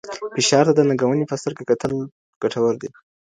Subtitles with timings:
[0.35, 1.93] فشار ته د ننګونې په سترګه کتل
[2.41, 2.89] ګټور دی.